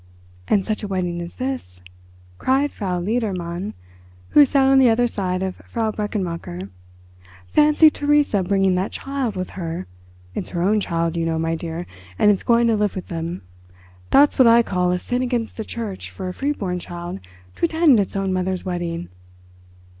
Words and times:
"And 0.47 0.65
such 0.65 0.81
a 0.81 0.87
wedding 0.87 1.21
as 1.21 1.35
this," 1.35 1.79
cried 2.39 2.71
Frau 2.71 2.99
Ledermann, 2.99 3.75
who 4.29 4.45
sat 4.45 4.65
on 4.65 4.79
the 4.79 4.89
other 4.89 5.05
side 5.05 5.43
of 5.43 5.57
Frau 5.67 5.91
Brechenmacher. 5.91 6.69
"Fancy 7.45 7.91
Theresa 7.91 8.41
bringing 8.41 8.73
that 8.73 8.91
child 8.91 9.35
with 9.35 9.51
her. 9.51 9.85
It's 10.33 10.49
her 10.49 10.63
own 10.63 10.79
child, 10.79 11.15
you 11.15 11.23
know, 11.27 11.37
my 11.37 11.53
dear, 11.53 11.85
and 12.17 12.31
it's 12.31 12.41
going 12.41 12.65
to 12.65 12.75
live 12.75 12.95
with 12.95 13.09
them. 13.09 13.43
That's 14.09 14.39
what 14.39 14.47
I 14.47 14.63
call 14.63 14.89
a 14.91 14.97
sin 14.97 15.21
against 15.21 15.57
the 15.57 15.63
Church 15.63 16.09
for 16.09 16.27
a 16.27 16.33
free 16.33 16.53
born 16.53 16.79
child 16.79 17.19
to 17.57 17.65
attend 17.65 17.99
its 17.99 18.15
own 18.15 18.33
mother's 18.33 18.65
wedding." 18.65 19.07